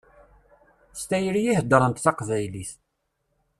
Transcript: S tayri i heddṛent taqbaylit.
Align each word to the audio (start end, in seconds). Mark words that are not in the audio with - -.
S 0.99 1.01
tayri 1.09 1.41
i 1.47 1.53
heddṛent 1.59 2.01
taqbaylit. 2.03 2.71